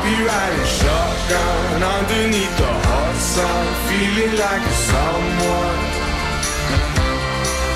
[0.00, 5.80] Riding shotgun underneath the hot sun, feeling like a someone.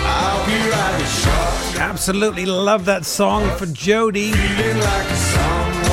[0.06, 1.82] I'll be riding shotgun.
[1.82, 4.32] Absolutely love that song for Jody.
[4.32, 5.14] Feeling like.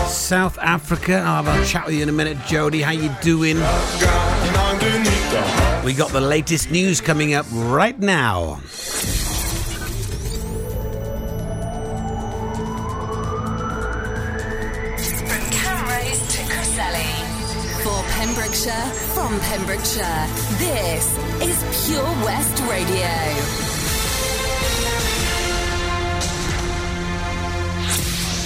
[0.08, 1.18] South Africa.
[1.18, 2.82] I'll have a chat with you in a minute, Jody.
[2.82, 3.58] How you doing?
[3.58, 8.62] Shotgun underneath the hot We got the latest news coming up right now.
[18.62, 20.28] Pembrokeshire, from Pembrokeshire,
[20.60, 23.08] this is Pure West Radio.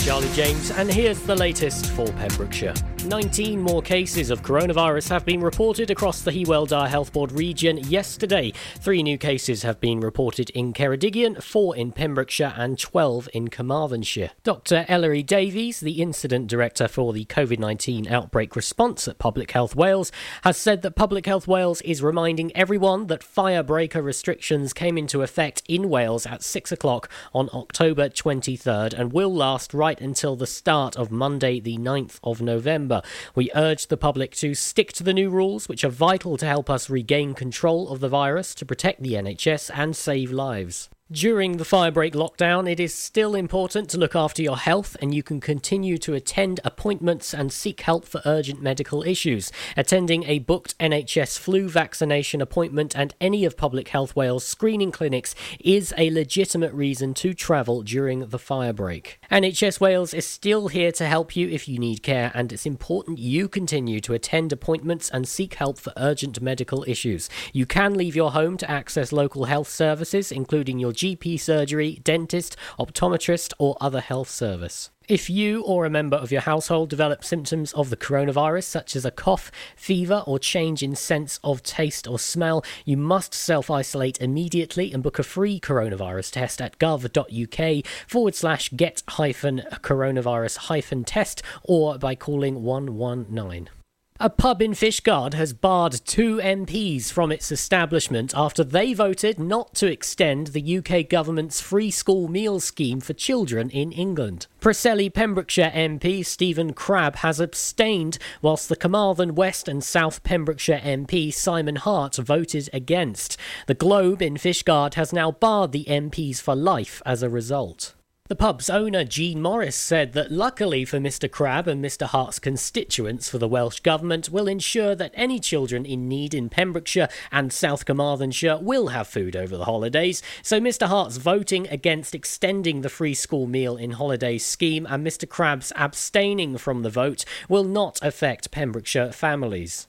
[0.05, 2.75] Charlie James, and here's the latest for Pembrokeshire.
[3.05, 7.77] 19 more cases of coronavirus have been reported across the Hywel Dda Health Board region
[7.77, 8.51] yesterday.
[8.79, 14.31] Three new cases have been reported in Ceredigion, four in Pembrokeshire, and 12 in Carmarthenshire.
[14.43, 14.85] Dr.
[14.87, 20.11] Ellery Davies, the incident director for the COVID 19 outbreak response at Public Health Wales,
[20.43, 25.61] has said that Public Health Wales is reminding everyone that firebreaker restrictions came into effect
[25.67, 30.95] in Wales at 6 o'clock on October 23rd and will last right until the start
[30.95, 32.94] of Monday, the 9th of November.
[33.33, 36.69] We urge the public to stick to the new rules, which are vital to help
[36.69, 40.89] us regain control of the virus, to protect the NHS, and save lives.
[41.11, 45.21] During the firebreak lockdown, it is still important to look after your health, and you
[45.21, 49.51] can continue to attend appointments and seek help for urgent medical issues.
[49.77, 55.35] Attending a booked NHS flu vaccination appointment and any of Public Health Wales screening clinics
[55.59, 59.17] is a legitimate reason to travel during the firebreak.
[59.31, 63.19] NHS Wales is still here to help you if you need care, and it's important
[63.19, 67.29] you continue to attend appointments and seek help for urgent medical issues.
[67.53, 72.55] You can leave your home to access local health services, including your GP surgery, dentist,
[72.79, 74.89] optometrist, or other health service.
[75.07, 79.05] If you or a member of your household develop symptoms of the coronavirus, such as
[79.05, 84.19] a cough, fever, or change in sense of taste or smell, you must self isolate
[84.19, 91.03] immediately and book a free coronavirus test at gov.uk forward slash get hyphen coronavirus hyphen
[91.03, 93.69] test or by calling 119.
[94.17, 99.73] A pub in Fishguard has barred two MPs from its establishment after they voted not
[99.75, 104.47] to extend the UK government's free school meal scheme for children in England.
[104.61, 111.33] Preseli Pembrokeshire MP Stephen Crabb has abstained, whilst the Carmarthen West and South Pembrokeshire MP
[111.33, 113.35] Simon Hart voted against.
[113.67, 117.93] The Globe in Fishguard has now barred the MPs for life as a result.
[118.27, 121.29] The pub's owner, Jean Morris, said that luckily for Mr.
[121.29, 122.07] Crabb and Mr.
[122.07, 127.07] Hart's constituents for the Welsh Government will ensure that any children in need in Pembrokeshire
[127.31, 130.23] and South Carmarthenshire will have food over the holidays.
[130.41, 130.87] So Mr.
[130.87, 135.29] Hart's voting against extending the free school meal in holidays scheme and Mr.
[135.29, 139.85] Crabb's abstaining from the vote will not affect Pembrokeshire families.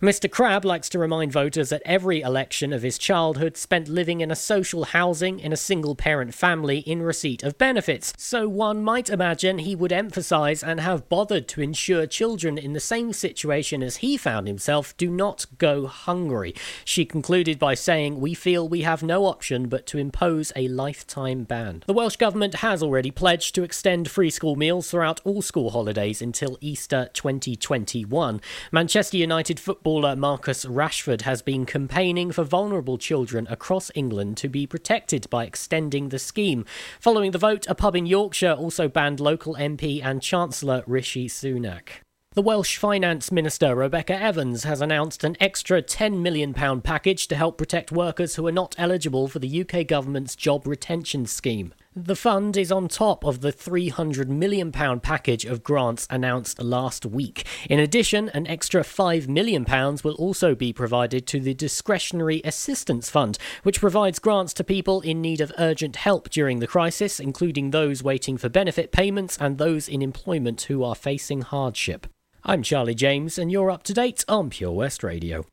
[0.00, 0.30] Mr.
[0.30, 4.36] Crabb likes to remind voters that every election of his childhood spent living in a
[4.36, 9.58] social housing in a single parent family in receipt of benefits, so one might imagine
[9.58, 14.16] he would emphasise and have bothered to ensure children in the same situation as he
[14.16, 16.54] found himself do not go hungry.
[16.84, 21.44] She concluded by saying, We feel we have no option but to impose a lifetime
[21.44, 21.82] ban.
[21.86, 26.20] The Welsh Government has already pledged to extend free school meals throughout all school holidays
[26.22, 28.40] until Easter 2021.
[28.72, 34.66] Manchester United footballer Marcus Rashford has been campaigning for vulnerable children across England to be
[34.66, 36.66] protected by extending the scheme.
[37.00, 41.88] Following the vote, a pub in Yorkshire also banned local MP and Chancellor Rishi Sunak.
[42.34, 47.56] The Welsh Finance Minister Rebecca Evans has announced an extra £10 million package to help
[47.56, 51.72] protect workers who are not eligible for the UK government's job retention scheme.
[51.96, 57.46] The fund is on top of the £300 million package of grants announced last week.
[57.70, 59.64] In addition, an extra £5 million
[60.02, 65.22] will also be provided to the Discretionary Assistance Fund, which provides grants to people in
[65.22, 69.88] need of urgent help during the crisis, including those waiting for benefit payments and those
[69.88, 72.08] in employment who are facing hardship.
[72.42, 75.46] I'm Charlie James, and you're up to date on Pure West Radio.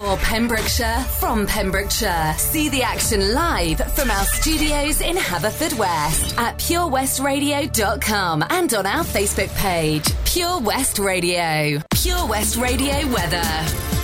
[0.00, 2.32] For Pembrokeshire, from Pembrokeshire.
[2.38, 9.54] See the action live from our studios in Haverfordwest at purewestradio.com and on our Facebook
[9.56, 11.82] page, Pure West Radio.
[11.90, 13.42] Pure West Radio weather.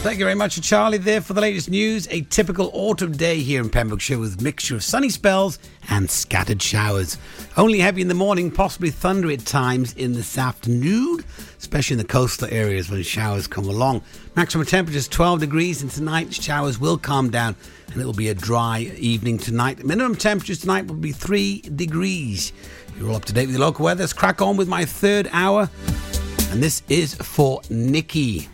[0.02, 2.06] Thank you very much, Charlie, there for the latest news.
[2.10, 5.58] A typical autumn day here in Pembrokeshire with mixture of sunny spells
[5.88, 7.16] and scattered showers.
[7.56, 11.24] Only heavy in the morning, possibly thunder at times in this afternoon,
[11.58, 14.02] especially in the coastal areas when showers come along.
[14.36, 17.56] Maximum temperature is 12 degrees, and tonight showers will calm down
[17.90, 19.82] and it will be a dry evening tonight.
[19.82, 22.52] Minimum temperatures tonight will be 3 degrees.
[22.98, 24.02] You're all up to date with the local weather.
[24.02, 25.70] Let's crack on with my third hour.
[26.50, 28.50] And this is for Nikki.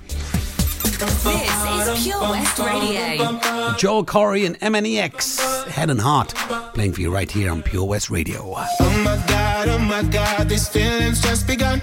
[0.84, 3.40] This is Pure West Radio.
[3.76, 6.29] Joel Corry and MNEK, Head and Heart,
[6.75, 8.55] playing for you right here on Pure West Radio.
[8.55, 11.82] Oh my god, oh my god, these feelings just begun.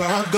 [0.00, 0.30] I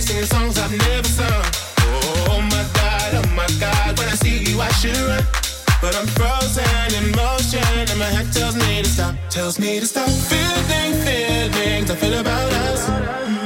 [0.00, 1.44] singing songs I've never sung.
[2.28, 5.24] Oh my god, oh my god, when I see you I should run.
[5.80, 9.86] But I'm frozen in motion, and my head tells me to stop, tells me to
[9.86, 10.08] stop.
[10.08, 13.45] Feeling feelings I feel about us.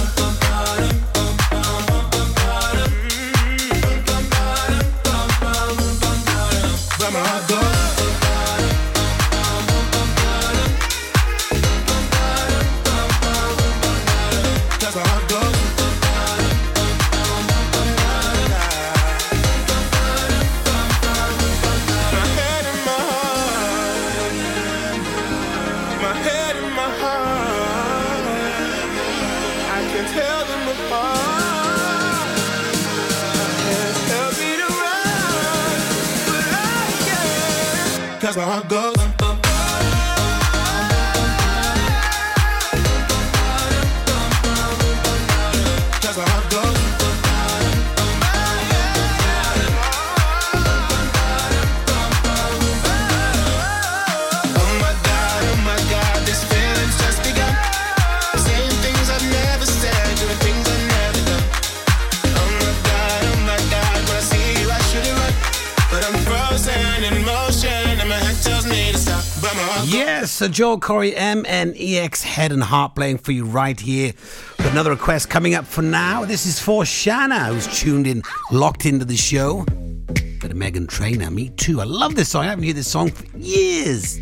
[70.31, 74.13] Yes, so Joel Corry, MNEK, Head and Heart playing for you right here.
[74.57, 76.23] With another request coming up for now.
[76.23, 79.65] This is for Shanna, who's tuned in, locked into the show.
[79.65, 81.81] Bit of Meghan Trainor, me too.
[81.81, 82.45] I love this song.
[82.45, 84.19] I haven't heard this song for years.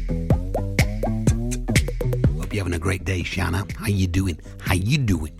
[2.40, 3.68] Hope you're having a great day, Shanna.
[3.78, 4.40] How you doing?
[4.62, 5.39] How you doing?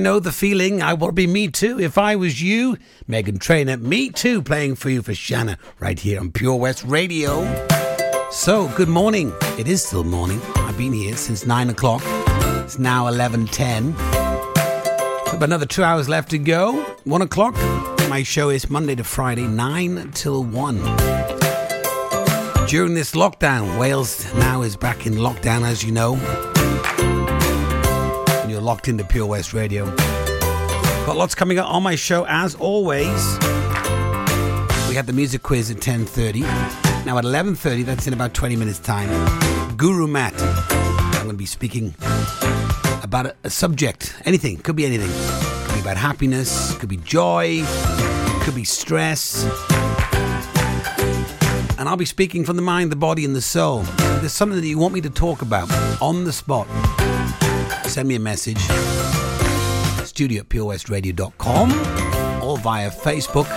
[0.00, 0.80] Know the feeling.
[0.80, 2.78] I would be me too if I was you.
[3.06, 7.44] Meghan Trainor, me too, playing for you for Shanna right here on Pure West Radio.
[8.30, 9.30] So, good morning.
[9.58, 10.40] It is still morning.
[10.56, 12.00] I've been here since nine o'clock.
[12.64, 13.92] It's now eleven ten.
[13.92, 16.80] Got another two hours left to go.
[17.04, 17.54] One o'clock.
[18.08, 20.78] My show is Monday to Friday, nine till one.
[22.68, 26.16] During this lockdown, Wales now is back in lockdown, as you know
[28.60, 29.86] you're locked into Pure West Radio.
[31.06, 33.38] Got lots coming up on my show as always.
[34.86, 36.42] We had the music quiz at 10:30.
[37.06, 39.08] Now at 11:30, that's in about 20 minutes time.
[39.78, 40.34] Guru Matt.
[40.38, 41.94] I'm going to be speaking
[43.02, 45.10] about a, a subject, anything, could be anything.
[45.64, 47.62] Could be about happiness, could be joy,
[48.42, 49.44] could be stress.
[51.78, 53.84] And I'll be speaking from the mind, the body, and the soul.
[54.20, 55.70] There's something that you want me to talk about
[56.02, 56.68] on the spot,
[57.90, 58.60] send me a message.
[60.06, 61.72] Studio at purewestradio.com
[62.42, 63.48] or via facebook.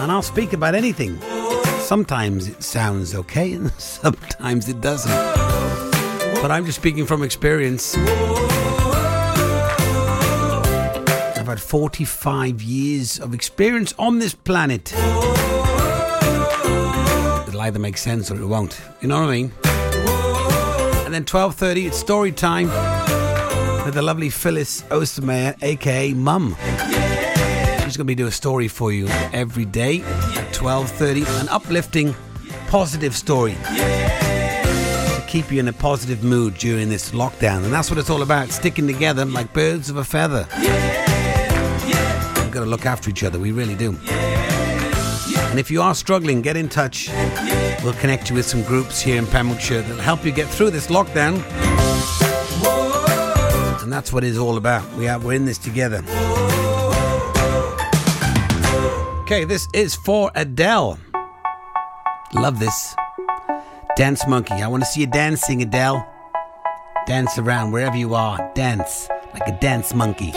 [0.00, 1.20] And i'll speak about anything.
[1.80, 5.10] Sometimes it sounds okay and sometimes it doesn't.
[6.40, 7.96] But i'm just speaking from experience.
[11.36, 14.92] I've had 45 years of experience on this planet.
[17.48, 18.80] It'll either make sense or it won't.
[19.00, 19.69] You know what i mean
[21.10, 22.68] and then 12.30 it's story time
[23.84, 26.54] with the lovely phyllis ostermeyer aka mum.
[27.82, 32.14] She's going to be doing a story for you every day at 12.30 an uplifting
[32.68, 37.64] positive story to keep you in a positive mood during this lockdown.
[37.64, 40.46] And that's what it's all about sticking together like birds of a feather.
[42.36, 43.98] We've got to look after each other we really do
[45.50, 47.10] and if you are struggling get in touch
[47.82, 50.88] We'll connect you with some groups here in Pembrokeshire that'll help you get through this
[50.88, 51.42] lockdown.
[53.82, 54.86] And that's what it's all about.
[54.96, 56.04] We are we're in this together.
[59.22, 60.98] Okay, this is for Adele.
[62.34, 62.94] Love this.
[63.96, 64.54] Dance Monkey.
[64.54, 66.06] I want to see you dancing, Adele.
[67.06, 68.52] Dance around wherever you are.
[68.54, 70.32] Dance like a dance monkey.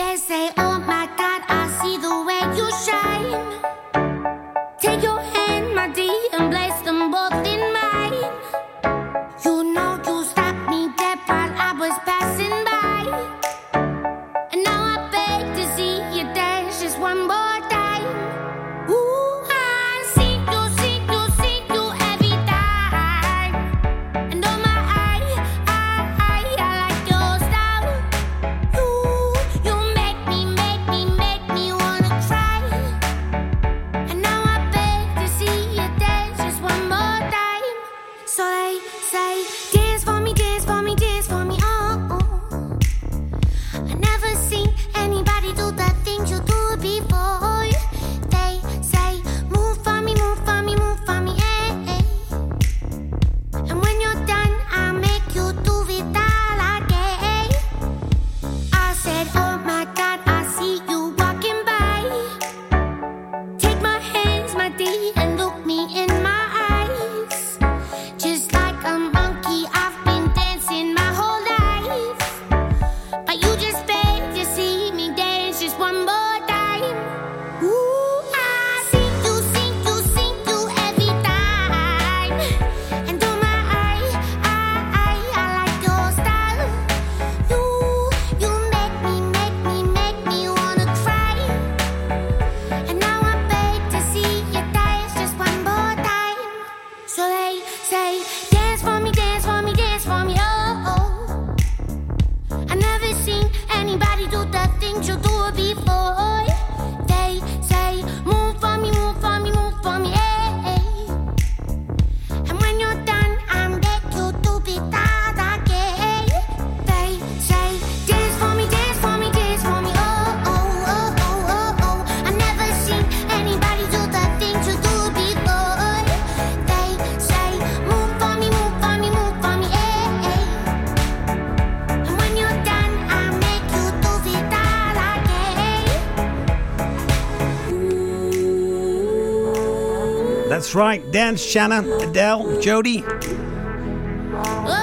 [140.74, 141.08] Right.
[141.12, 143.00] Dance, Shanna, Adele, Jody.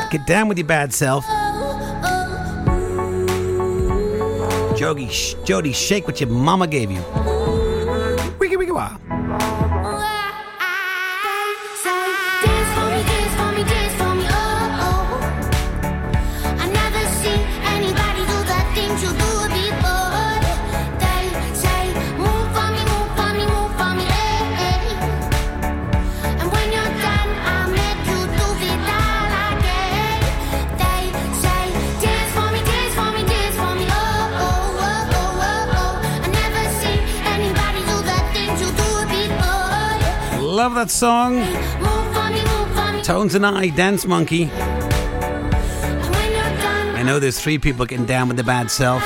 [0.09, 1.25] Get down with your bad self.
[4.77, 5.09] Jody,
[5.43, 7.40] Jody, shake what your mama gave you.
[40.91, 41.41] Song.
[43.03, 44.49] Tones and I, Dance Monkey.
[47.01, 49.01] I know there's three people getting down with the bad self.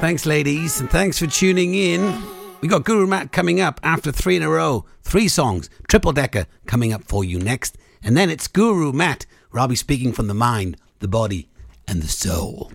[0.00, 2.22] Thanks, ladies, and thanks for tuning in.
[2.60, 4.84] We got Guru Matt coming up after three in a row.
[5.02, 7.76] Three songs, triple decker coming up for you next.
[8.02, 11.48] And then it's Guru Matt, where I'll be speaking from the mind, the body,
[11.88, 12.70] and the soul.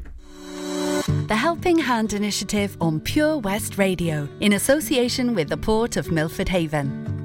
[1.27, 6.49] The Helping Hand Initiative on Pure West Radio in association with the Port of Milford
[6.49, 7.22] Haven.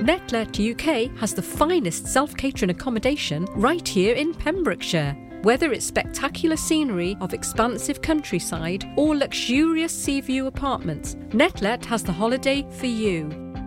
[0.00, 5.14] Netlet UK has the finest self catering accommodation right here in Pembrokeshire.
[5.42, 12.12] Whether it's spectacular scenery of expansive countryside or luxurious sea view apartments, Netlet has the
[12.12, 13.49] holiday for you.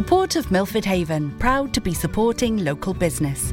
[0.00, 3.52] The Port of Milford Haven, proud to be supporting local business.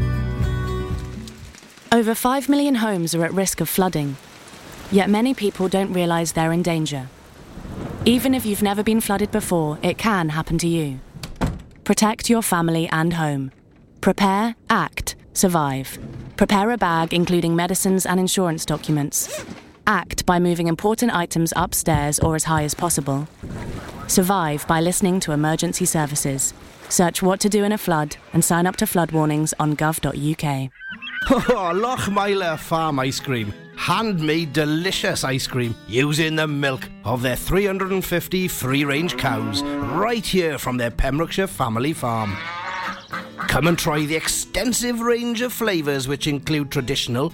[1.92, 4.16] Over 5 million homes are at risk of flooding,
[4.90, 7.10] yet many people don't realise they're in danger.
[8.06, 11.02] Even if you've never been flooded before, it can happen to you.
[11.84, 13.52] Protect your family and home.
[14.00, 16.00] Prepare, act, survive.
[16.38, 19.44] Prepare a bag including medicines and insurance documents.
[19.88, 23.26] Act by moving important items upstairs or as high as possible.
[24.08, 26.54] Survive by listening to emergency services.
[26.89, 30.71] Search what to do in a flood and sign up to flood warnings on gov.uk.
[31.30, 33.54] Oh, Farm Ice Cream.
[33.76, 40.58] Handmade delicious ice cream using the milk of their 350 free range cows right here
[40.58, 42.36] from their Pembrokeshire family farm.
[43.47, 47.34] Come and try the extensive range of flavours which include traditional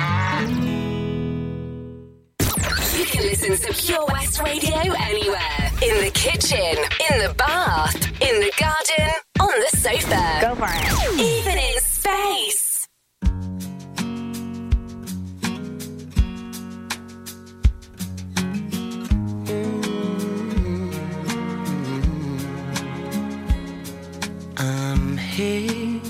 [3.31, 5.71] Listen to Pure West Radio anywhere.
[5.81, 6.75] In the kitchen,
[7.09, 10.39] in the bath, in the garden, on the sofa.
[10.41, 11.19] Go for it.
[11.19, 12.87] Even in space.
[24.57, 26.01] I'm here,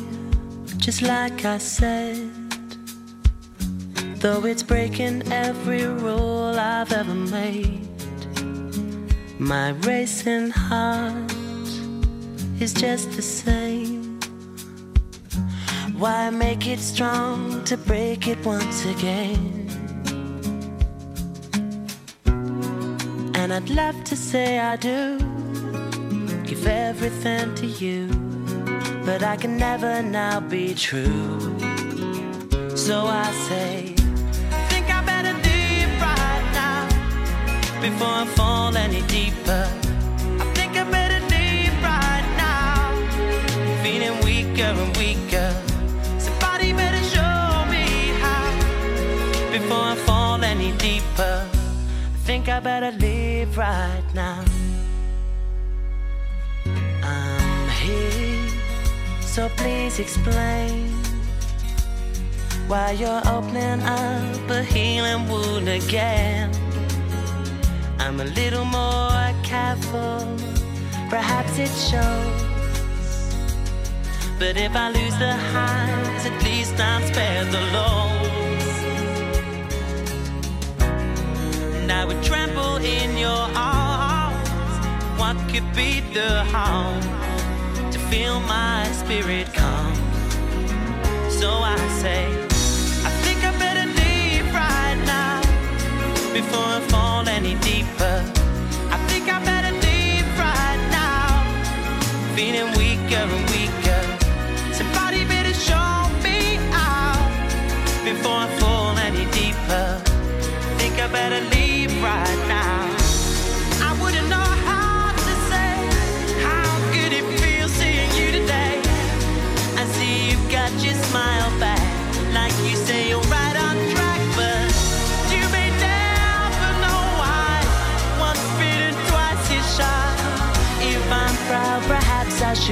[0.77, 2.40] just like I said.
[4.21, 7.87] Though it's breaking every rule I've ever made,
[9.39, 11.31] my racing heart
[12.59, 14.19] is just the same.
[15.97, 19.67] Why make it strong to break it once again?
[23.33, 25.17] And I'd love to say I do
[26.45, 28.05] give everything to you,
[29.03, 31.39] but I can never now be true.
[32.75, 33.95] So I say,
[37.81, 39.65] before I fall any deeper.
[40.39, 42.93] I think I better leave right now,
[43.83, 45.49] feeling weaker and weaker.
[46.19, 47.85] Somebody better show me
[48.21, 48.51] how.
[49.51, 51.47] before I fall any deeper.
[52.15, 54.43] I think I better leave right now.
[57.03, 58.47] I'm here,
[59.21, 60.87] so please explain
[62.67, 66.51] why you're opening up a healing wound again.
[68.11, 70.27] I'm a little more careful,
[71.09, 72.41] perhaps it shows.
[74.37, 78.73] But if I lose the highs, at least I'm spared the lows.
[81.77, 84.49] And I would trample in your arms.
[85.17, 87.01] What could be the harm
[87.93, 89.95] to feel my spirit calm?
[91.29, 92.50] So I say,
[96.33, 98.17] before I fall any deeper.
[98.89, 101.27] I think I better leave right now,
[102.35, 104.03] feeling weaker and weaker.
[104.73, 107.29] Somebody better show me out
[108.05, 110.01] before I fall any deeper.
[110.79, 112.50] Think I better leave right now.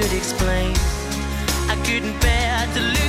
[0.02, 0.74] Should explain.
[1.68, 3.09] I couldn't bear to lose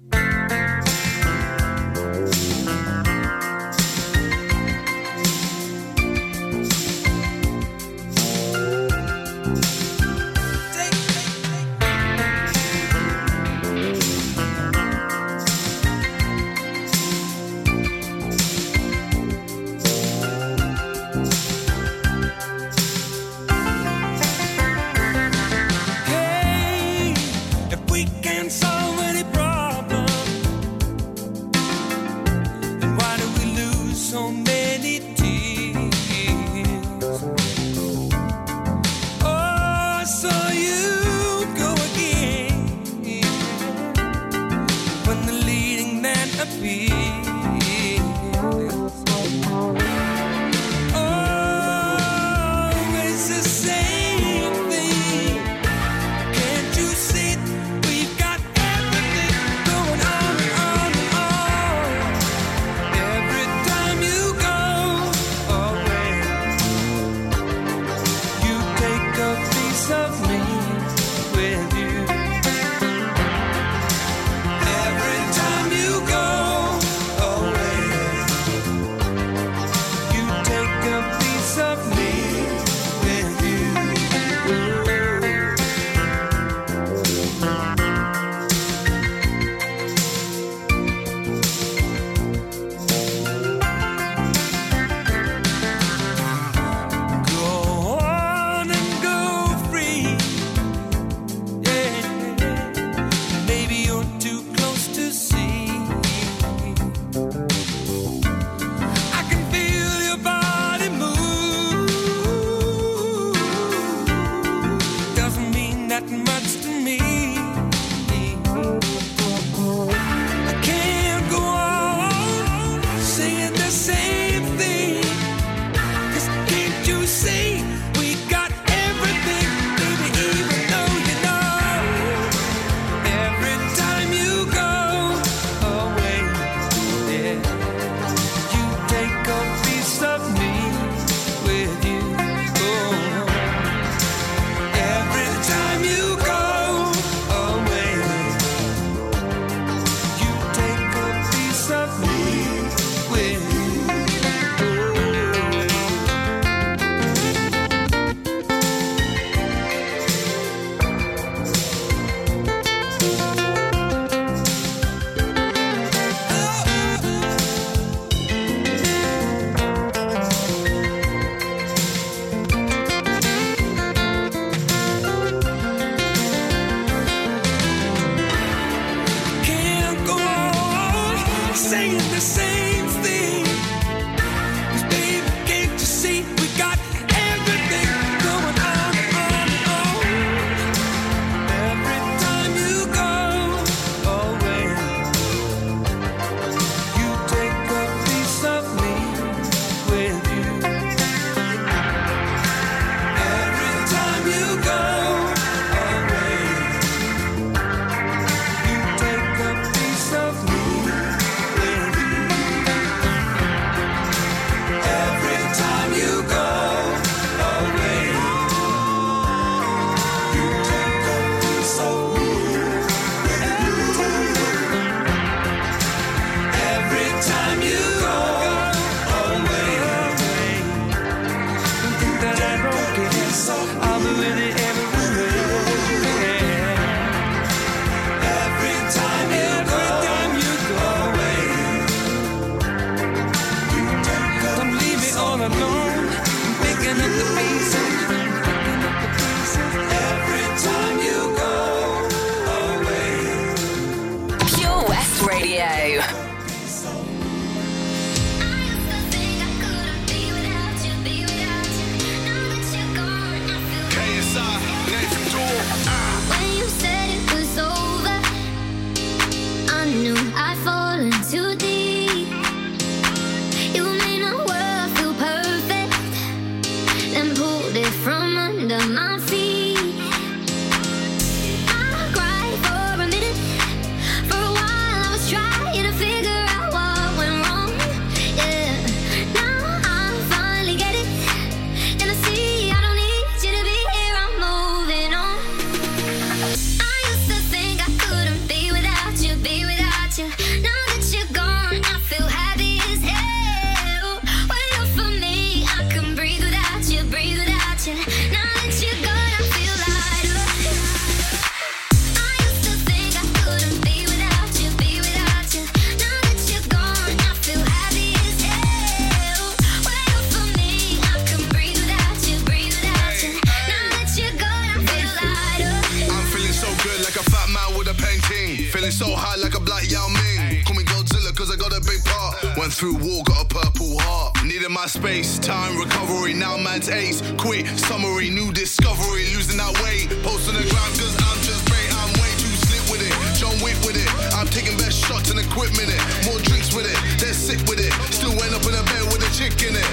[334.91, 336.33] Space, time, recovery.
[336.33, 337.23] Now man's ace.
[337.37, 339.31] Quit, summary, new discovery.
[339.31, 340.11] Losing that weight.
[340.19, 341.87] Post on the ground cause I'm just great.
[341.95, 343.13] I'm way too slick with it.
[343.39, 344.09] John Wick with it.
[344.35, 346.01] I'm taking best shots and equipment it.
[346.27, 346.99] More drinks with it.
[347.23, 347.93] They're sick with it.
[348.11, 349.87] Still end up in a bed with a chick in it.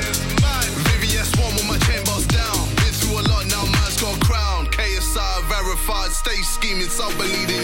[0.91, 2.59] Vivian Swan with my chain boss down.
[2.83, 4.67] Been through a lot, now man's got crown.
[4.75, 7.58] KSI verified, stay scheming, some believing, you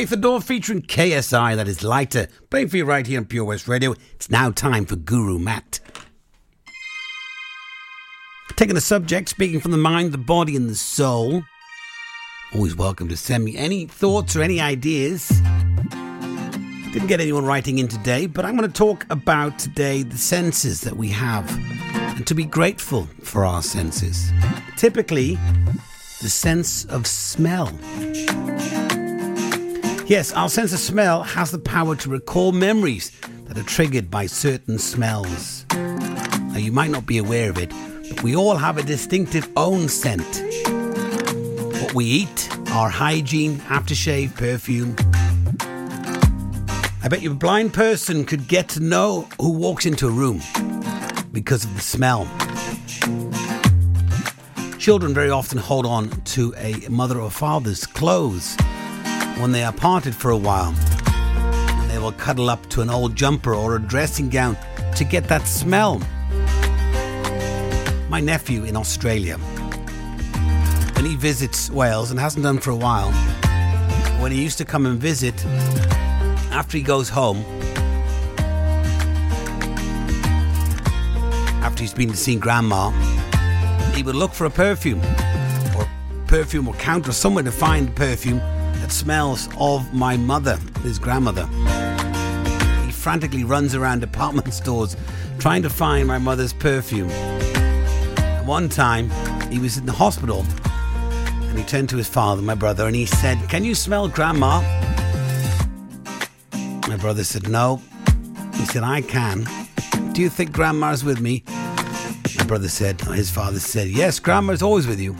[0.00, 0.16] lighter.
[0.16, 2.28] Nathan Dawe featuring KSI, that is lighter.
[2.48, 3.94] Playing for you right here on Pure West Radio.
[4.14, 5.80] It's now time for Guru Matt.
[8.56, 11.42] Taking the subject, speaking from the mind, the body, and the soul.
[12.54, 15.28] Always welcome to send me any thoughts or any ideas.
[16.92, 20.80] Didn't get anyone writing in today, but I'm going to talk about today the senses
[20.80, 21.48] that we have
[21.94, 24.32] and to be grateful for our senses.
[24.76, 25.38] Typically,
[26.20, 27.70] the sense of smell.
[30.10, 33.12] Yes, our sense of smell has the power to recall memories
[33.44, 35.64] that are triggered by certain smells.
[35.70, 37.72] Now, you might not be aware of it,
[38.08, 40.26] but we all have a distinctive own scent.
[41.80, 44.96] What we eat, our hygiene, aftershave, perfume.
[47.04, 50.40] I bet you a blind person could get to know who walks into a room
[51.30, 52.24] because of the smell.
[54.76, 58.56] Children very often hold on to a mother or father's clothes
[59.40, 60.74] when they are parted for a while.
[61.06, 64.56] And they will cuddle up to an old jumper or a dressing gown
[64.96, 66.00] to get that smell.
[68.08, 69.38] My nephew in Australia,
[70.96, 73.10] when he visits Wales and hasn't done for a while,
[74.20, 75.34] when he used to come and visit,
[76.52, 77.38] after he goes home,
[81.62, 82.90] after he's been to see grandma,
[83.94, 85.00] he would look for a perfume
[85.76, 85.88] or
[86.26, 88.40] perfume or counter somewhere to find perfume
[88.92, 91.46] smells of my mother, his grandmother.
[92.84, 94.96] He frantically runs around department stores
[95.38, 97.10] trying to find my mother's perfume.
[98.46, 99.10] One time,
[99.50, 100.44] he was in the hospital
[101.50, 104.60] and he turned to his father, my brother, and he said, Can you smell grandma?
[106.86, 107.82] My brother said, No.
[108.54, 109.46] He said, I can.
[110.12, 111.42] Do you think grandma's with me?
[112.38, 115.16] My brother said, his father said, Yes, grandma's always with you.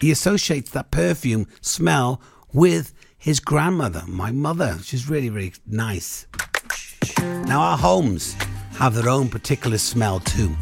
[0.00, 2.22] He associates that perfume smell
[2.54, 4.78] with his grandmother, my mother.
[4.82, 6.26] She's really, really nice.
[7.18, 8.34] Now, our homes
[8.78, 10.56] have their own particular smell too.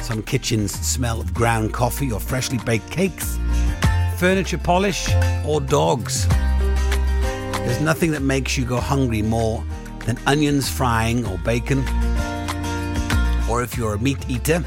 [0.00, 3.36] Some kitchens smell of ground coffee or freshly baked cakes,
[4.16, 5.08] furniture polish,
[5.44, 6.28] or dogs.
[6.28, 9.64] There's nothing that makes you go hungry more
[10.06, 11.80] than onions frying or bacon.
[13.50, 14.60] Or if you're a meat eater,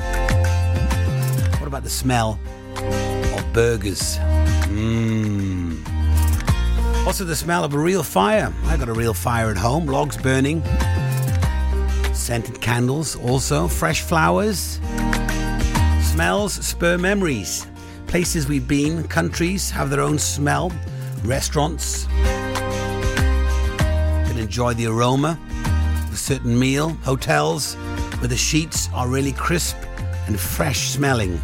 [1.54, 2.38] what about the smell
[3.56, 4.18] burgers?
[4.68, 5.80] Mmm.
[7.08, 8.54] Also, the smell of a real fire.
[8.66, 10.62] I got a real fire at home, logs burning,
[12.14, 14.82] scented candles, also fresh flowers.
[16.02, 17.66] Smells spur memories.
[18.08, 20.72] Places we've been, countries have their own smell,
[21.24, 22.08] restaurants
[24.26, 25.40] can enjoy the aroma
[26.08, 27.76] of a certain meal, hotels
[28.20, 29.78] where the sheets are really crisp
[30.28, 31.40] and fresh smelling.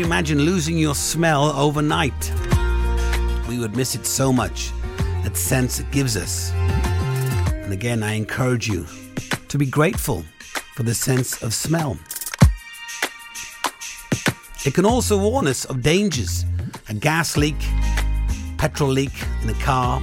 [0.00, 2.32] You imagine losing your smell overnight?
[3.46, 4.72] We would miss it so much,
[5.24, 6.52] that sense it gives us.
[6.52, 8.86] And again, I encourage you
[9.48, 10.24] to be grateful
[10.74, 11.98] for the sense of smell.
[14.64, 16.46] It can also warn us of dangers
[16.88, 17.60] a gas leak,
[18.56, 20.00] petrol leak in a car.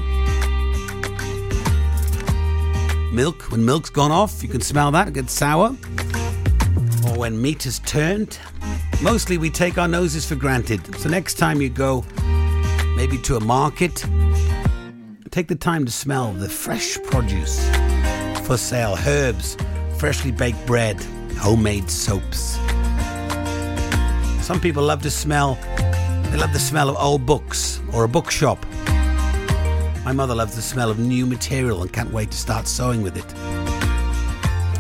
[3.12, 5.76] Milk, when milk's gone off, you can smell that, it gets sour.
[7.08, 8.38] Or when meat is turned.
[9.02, 10.96] Mostly we take our noses for granted.
[11.00, 12.04] So next time you go
[12.96, 14.04] maybe to a market,
[15.30, 17.64] take the time to smell the fresh produce
[18.48, 19.56] for sale, herbs,
[20.00, 21.00] freshly baked bread,
[21.38, 22.58] homemade soaps.
[24.44, 25.60] Some people love to smell,
[26.32, 28.66] they love the smell of old books or a bookshop.
[30.04, 33.16] My mother loves the smell of new material and can't wait to start sewing with
[33.16, 33.32] it.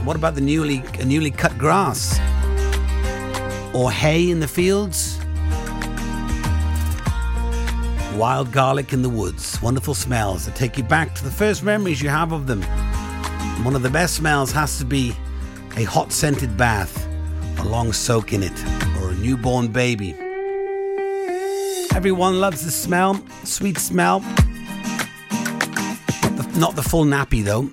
[0.04, 2.20] What about the newly, newly cut grass?
[3.78, 5.20] Or hay in the fields?
[8.16, 9.62] Wild garlic in the woods.
[9.62, 12.64] Wonderful smells that take you back to the first memories you have of them.
[13.64, 15.16] One of the best smells has to be
[15.76, 17.08] a hot scented bath,
[17.60, 18.66] a long soak in it,
[19.00, 20.16] or a newborn baby.
[21.94, 24.22] Everyone loves the smell, sweet smell.
[26.24, 27.70] Not the, not the full nappy though,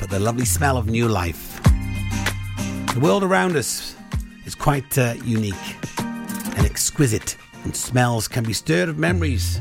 [0.00, 1.51] but the lovely smell of new life.
[2.94, 3.96] The world around us
[4.44, 5.54] is quite uh, unique
[5.98, 9.60] and exquisite, and smells can be stirred of memories,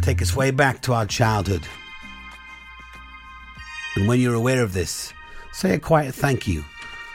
[0.00, 1.66] take us way back to our childhood.
[3.96, 5.12] And when you're aware of this,
[5.52, 6.64] say a quiet thank you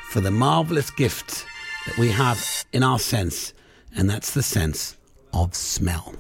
[0.09, 1.45] for the marvelous gift
[1.86, 3.53] that we have in our sense,
[3.95, 4.97] and that's the sense
[5.34, 6.13] of smell.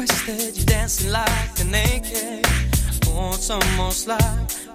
[0.00, 2.46] Requested, you dancing like a naked.
[3.08, 4.20] Oh, it's almost like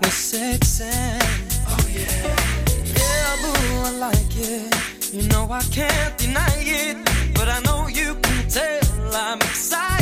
[0.02, 1.22] we're sexing.
[1.68, 2.36] Oh yeah,
[3.00, 5.14] yeah, boo, I like it.
[5.14, 6.98] You know I can't deny it,
[7.34, 9.95] but I know you can tell I'm excited.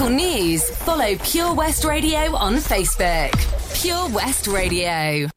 [0.00, 3.34] Local news, follow Pure West Radio on Facebook.
[3.82, 5.29] Pure West Radio.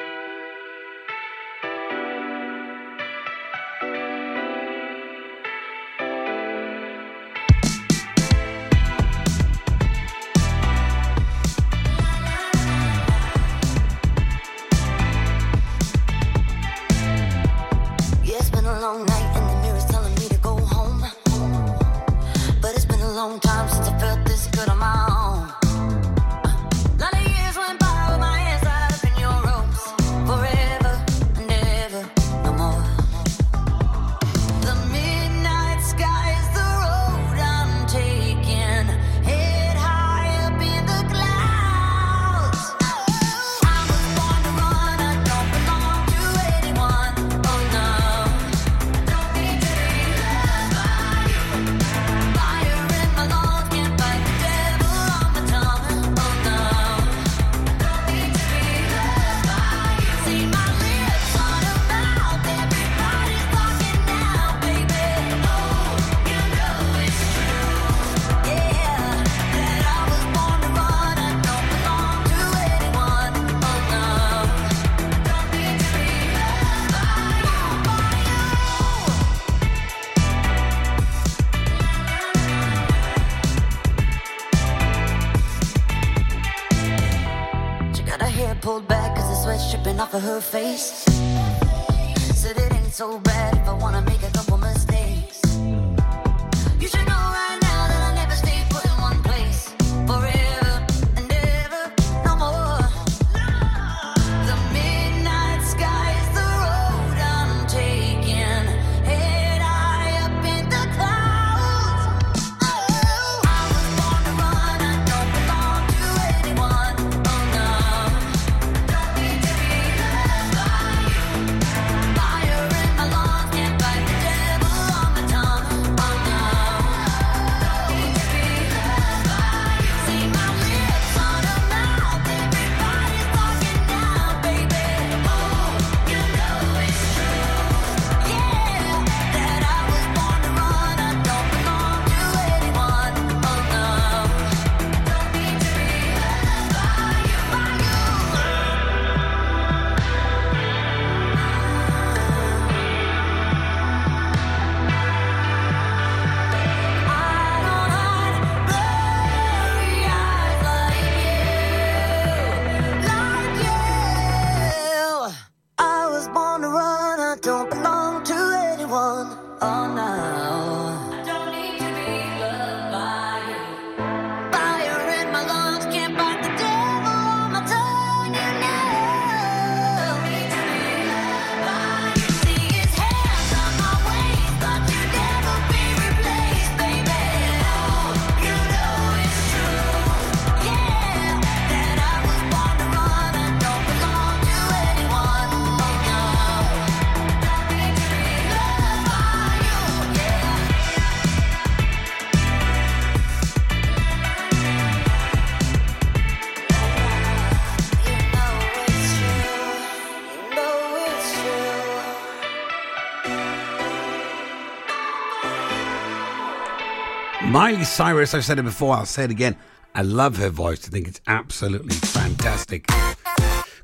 [217.63, 219.55] Miley Cyrus, I've said it before, I'll say it again.
[219.95, 220.85] I love her voice.
[220.85, 222.85] I think it's absolutely fantastic.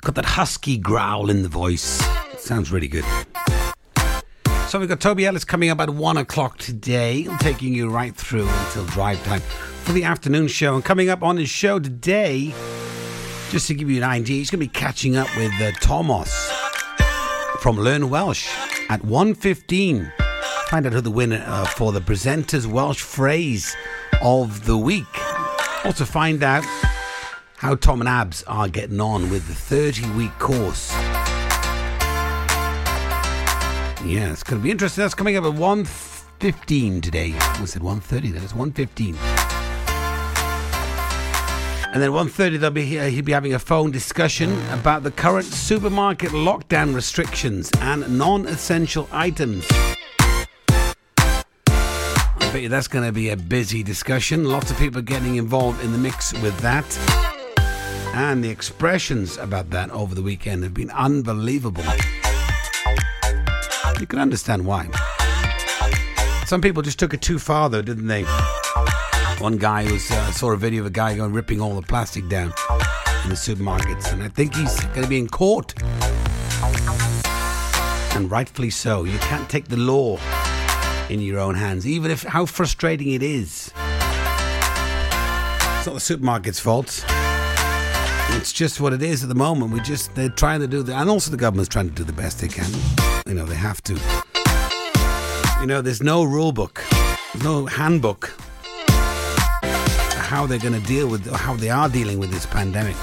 [0.02, 2.06] Got that husky growl in the voice.
[2.38, 3.06] sounds really good.
[4.68, 8.50] So we've got Toby Ellis coming up at one o'clock today, taking you right through
[8.50, 10.76] until drive time for the afternoon show.
[10.76, 12.54] And coming up on his show today,
[13.50, 16.52] just to give you an idea, he's going to be catching up with uh, Thomas
[17.62, 18.50] from Learn Welsh
[18.90, 20.19] at 1.15.
[20.70, 23.76] Find out who the winner uh, for the presenter's Welsh phrase
[24.22, 25.08] of the week.
[25.84, 26.64] Also find out
[27.58, 30.94] how Tom and Abs are getting on with the 30 week course.
[34.06, 35.02] Yeah, it's going to be interesting.
[35.02, 37.34] That's coming up at 1.15 today.
[37.36, 39.16] I said 1.30, that is 1.15.
[41.92, 45.48] And then 1.30, they'll be, uh, he'll be having a phone discussion about the current
[45.48, 49.68] supermarket lockdown restrictions and non-essential items.
[52.52, 54.46] Bet you that's going to be a busy discussion.
[54.46, 56.84] Lots of people getting involved in the mix with that.
[58.16, 61.84] And the expressions about that over the weekend have been unbelievable.
[64.00, 64.90] You can understand why.
[66.48, 68.24] Some people just took it too far, though, didn't they?
[69.38, 72.28] One guy was uh, saw a video of a guy going ripping all the plastic
[72.30, 72.52] down
[73.26, 75.76] in the supermarkets, and I think he's going to be in court,
[78.16, 79.04] and rightfully so.
[79.04, 80.18] You can't take the law
[81.10, 83.74] in your own hands, even if how frustrating it is.
[85.78, 87.04] It's not the supermarket's fault.
[88.38, 89.72] It's just what it is at the moment.
[89.72, 92.14] We just they're trying to do the, and also the government's trying to do the
[92.14, 92.72] best they can.
[93.26, 93.94] You know they have to.
[95.62, 96.84] You know, there's no rule book,
[97.44, 98.34] no handbook
[100.30, 102.96] how they're going to deal with, how they are dealing with this pandemic.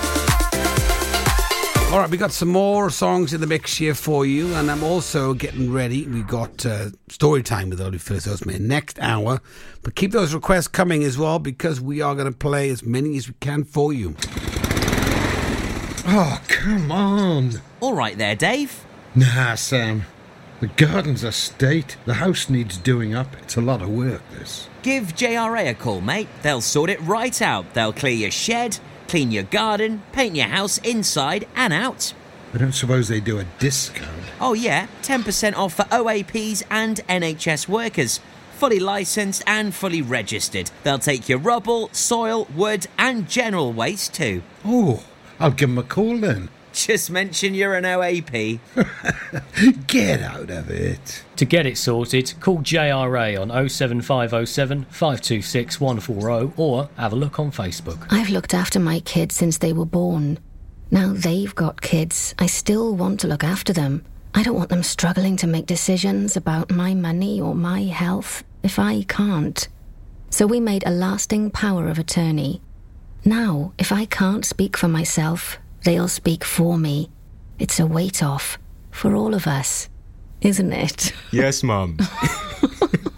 [1.93, 4.83] All right, we got some more songs in the mix here for you, and I'm
[4.83, 6.05] also getting ready.
[6.07, 9.41] We got uh, story time with Ollie Phyllis Osman next hour,
[9.83, 13.17] but keep those requests coming as well because we are going to play as many
[13.17, 14.17] as we can for you.
[16.09, 17.53] Oh, come on.
[17.81, 18.85] All right there, Dave.
[19.15, 20.03] Nah, Sam.
[20.59, 21.97] The garden's a state.
[22.05, 23.29] The house needs doing up.
[23.43, 24.69] It's a lot of work, this.
[24.83, 26.29] Give JRA a call, mate.
[26.43, 27.75] They'll sort it right out.
[27.75, 28.79] They'll clear your shed,
[29.09, 32.13] clean your garden, paint your house inside and out.
[32.55, 34.23] I don't suppose they do a discount.
[34.41, 38.21] Oh, yeah, 10% off for OAPs and NHS workers.
[38.59, 40.71] Fully licensed and fully registered.
[40.83, 44.43] They'll take your rubble, soil, wood, and general waste too.
[44.65, 45.05] Oh,
[45.39, 46.49] I'll give them a call then.
[46.77, 48.61] Just mention you're an OAP.
[49.87, 51.25] Get out of it.
[51.37, 57.51] To get it sorted, call JRA on 07507 526 140 or have a look on
[57.51, 58.07] Facebook.
[58.11, 60.39] I've looked after my kids since they were born.
[60.91, 62.35] Now they've got kids.
[62.39, 64.05] I still want to look after them.
[64.35, 68.79] I don't want them struggling to make decisions about my money or my health if
[68.79, 69.67] I can't.
[70.29, 72.61] So we made a lasting power of attorney.
[73.25, 77.09] Now, if I can't speak for myself, they'll speak for me.
[77.61, 78.59] It's a weight off
[78.91, 79.89] for all of us,
[80.41, 81.13] isn't it?
[81.33, 81.99] Yes, Mum.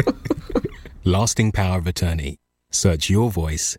[1.04, 2.36] Lasting power of attorney.
[2.70, 3.78] Search your voice,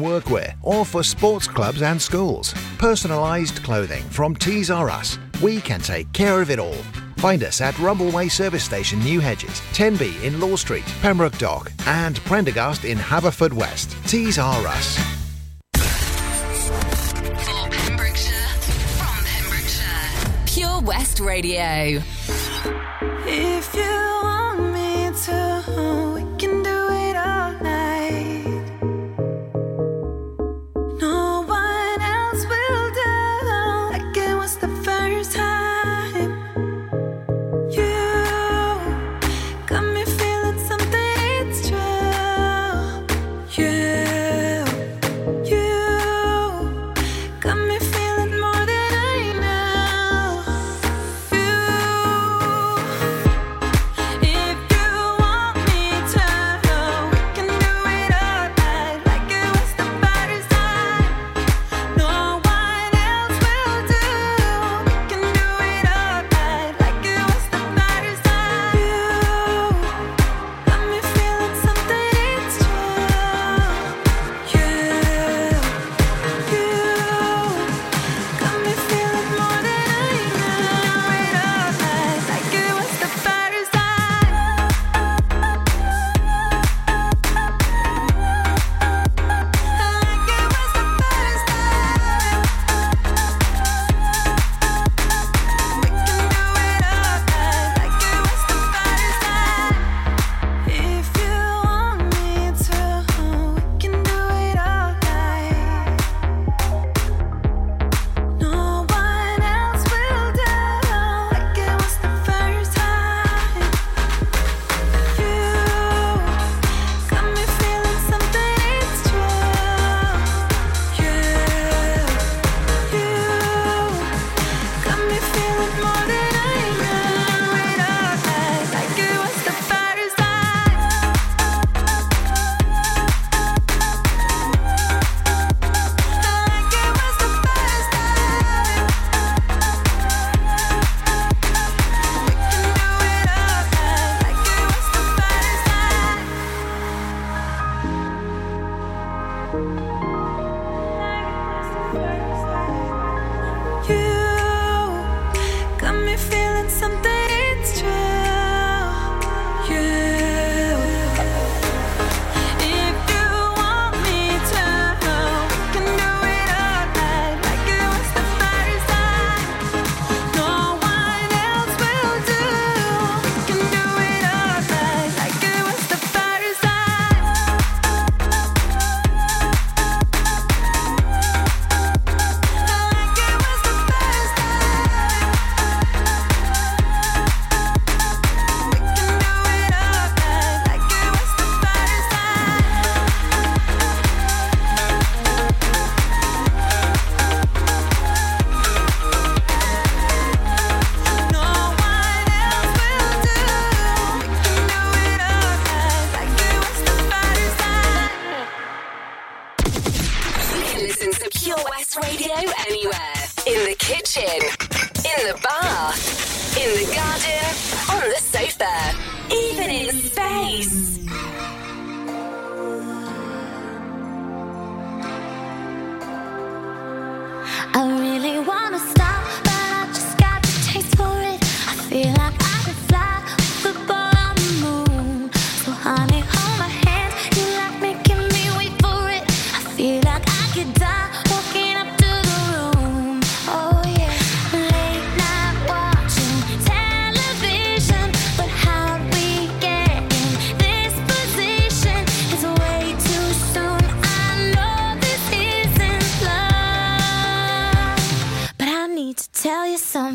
[0.01, 2.53] workwear or for sports clubs and schools.
[2.77, 5.17] Personalised clothing from Tees R Us.
[5.41, 6.77] We can take care of it all.
[7.17, 12.17] Find us at Rumbleway Service Station, New Hedges, 10B in Law Street, Pembroke Dock, and
[12.21, 13.95] Prendergast in Haverfordwest.
[14.07, 14.97] Tees R Us.
[15.75, 18.33] For Pembrokeshire,
[18.97, 20.43] from Pembrokeshire.
[20.47, 22.01] Pure West Radio.
[23.27, 24.30] If you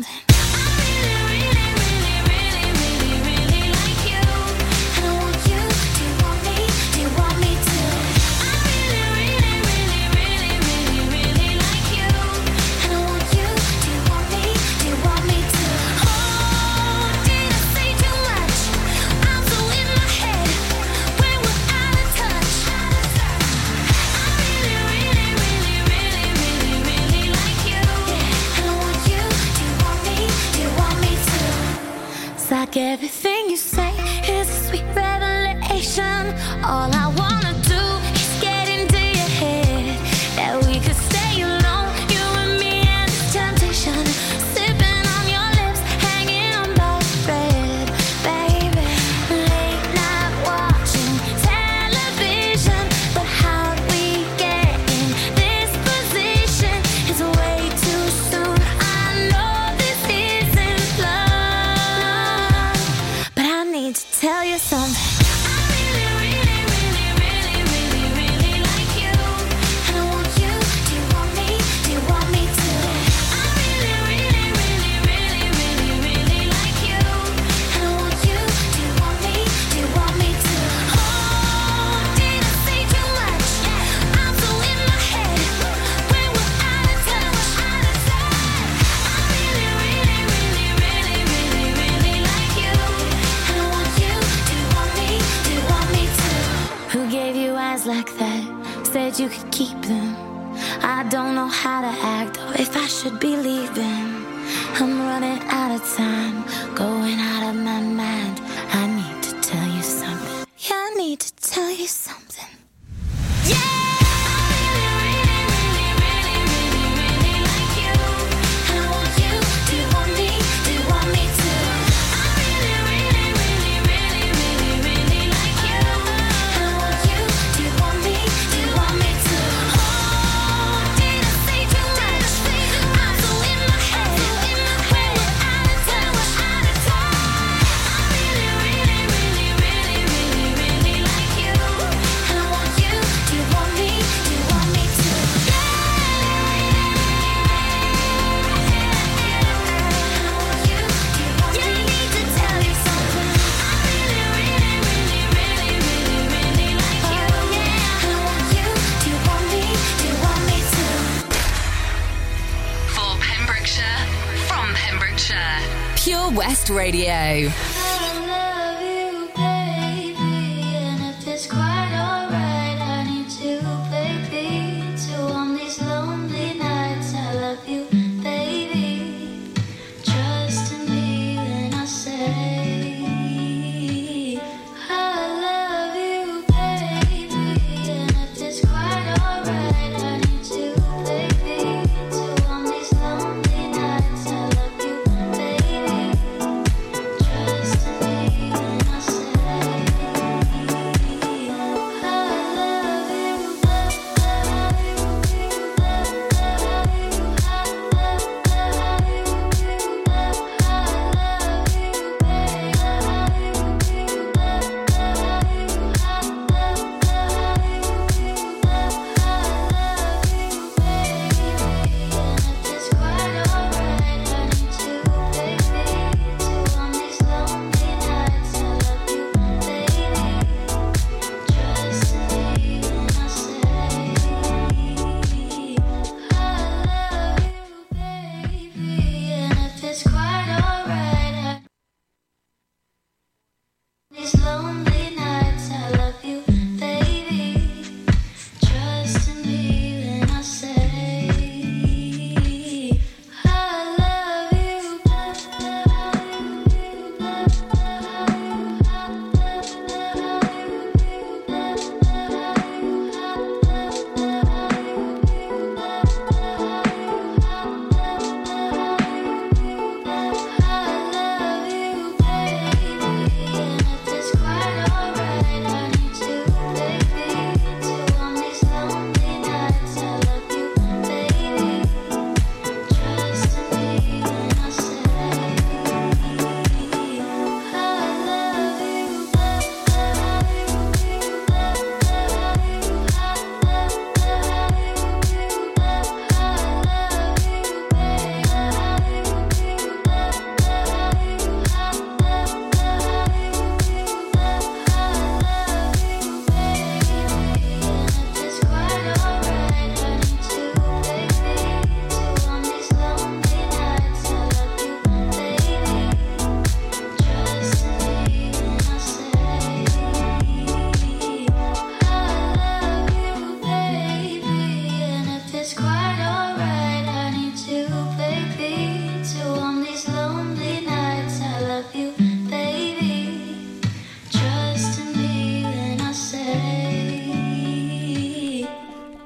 [0.03, 0.26] something.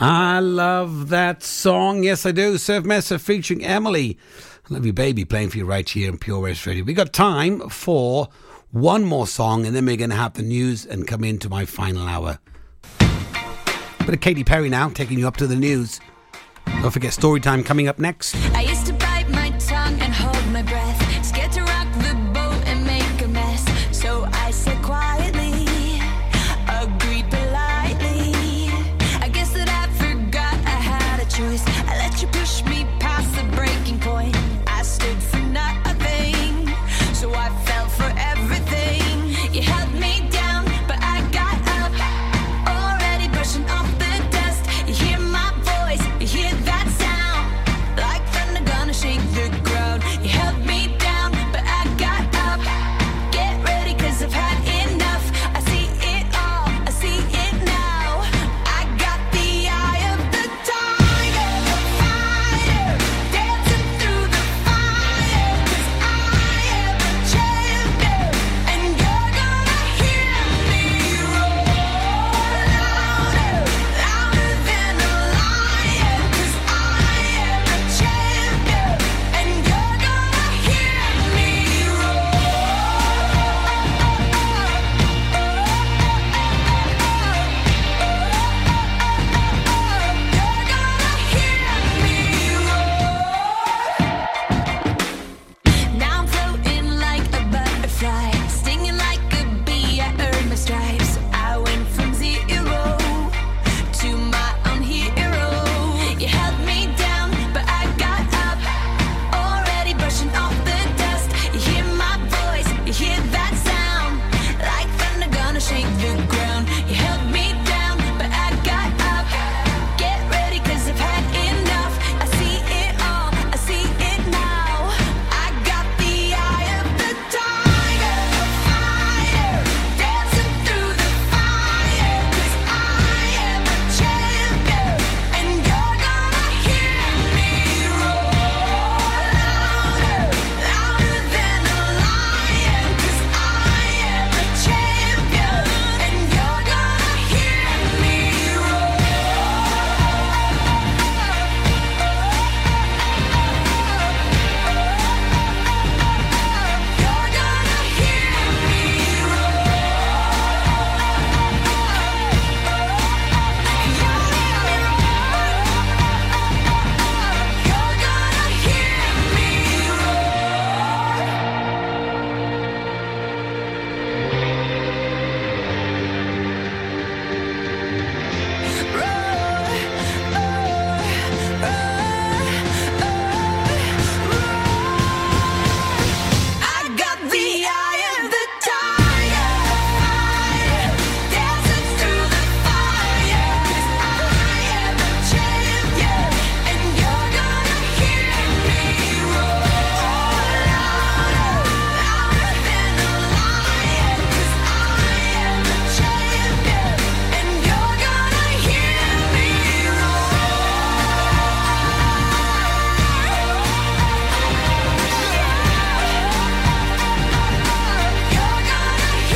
[0.03, 2.01] I love that song.
[2.01, 2.57] Yes, I do.
[2.57, 4.17] Surf Mesa featuring Emilee.
[4.67, 6.83] I love you, baby, playing for you right here in Pure West Radio.
[6.83, 8.27] We got time for
[8.71, 11.65] one more song, and then we're going to have the news and come into my
[11.65, 12.39] final hour.
[12.99, 15.99] Of Katy Perry now, taking you up to the news.
[16.65, 18.35] Don't forget story time coming up next.